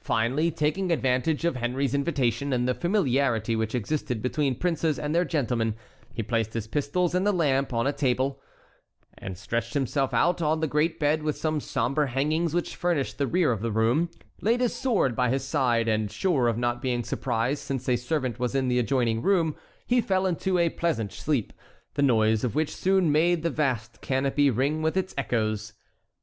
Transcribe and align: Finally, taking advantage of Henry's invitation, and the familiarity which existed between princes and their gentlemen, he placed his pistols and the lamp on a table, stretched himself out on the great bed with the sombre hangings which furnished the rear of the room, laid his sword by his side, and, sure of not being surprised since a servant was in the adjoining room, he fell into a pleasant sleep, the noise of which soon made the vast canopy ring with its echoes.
Finally, 0.00 0.50
taking 0.50 0.90
advantage 0.90 1.44
of 1.44 1.56
Henry's 1.56 1.92
invitation, 1.92 2.50
and 2.54 2.66
the 2.66 2.72
familiarity 2.72 3.54
which 3.54 3.74
existed 3.74 4.22
between 4.22 4.54
princes 4.54 4.98
and 4.98 5.14
their 5.14 5.22
gentlemen, 5.26 5.74
he 6.14 6.22
placed 6.22 6.54
his 6.54 6.66
pistols 6.66 7.14
and 7.14 7.26
the 7.26 7.30
lamp 7.30 7.74
on 7.74 7.86
a 7.86 7.92
table, 7.92 8.40
stretched 9.34 9.74
himself 9.74 10.14
out 10.14 10.40
on 10.40 10.60
the 10.60 10.66
great 10.66 10.98
bed 10.98 11.22
with 11.22 11.42
the 11.42 11.60
sombre 11.60 12.08
hangings 12.08 12.54
which 12.54 12.74
furnished 12.74 13.18
the 13.18 13.26
rear 13.26 13.52
of 13.52 13.60
the 13.60 13.70
room, 13.70 14.08
laid 14.40 14.62
his 14.62 14.74
sword 14.74 15.14
by 15.14 15.28
his 15.28 15.44
side, 15.44 15.88
and, 15.88 16.10
sure 16.10 16.48
of 16.48 16.56
not 16.56 16.80
being 16.80 17.04
surprised 17.04 17.60
since 17.62 17.86
a 17.86 17.96
servant 17.96 18.38
was 18.38 18.54
in 18.54 18.68
the 18.68 18.78
adjoining 18.78 19.20
room, 19.20 19.54
he 19.86 20.00
fell 20.00 20.24
into 20.24 20.56
a 20.56 20.70
pleasant 20.70 21.12
sleep, 21.12 21.52
the 21.92 22.02
noise 22.02 22.42
of 22.44 22.54
which 22.54 22.74
soon 22.74 23.12
made 23.12 23.42
the 23.42 23.50
vast 23.50 24.00
canopy 24.00 24.48
ring 24.48 24.80
with 24.80 24.96
its 24.96 25.12
echoes. 25.18 25.74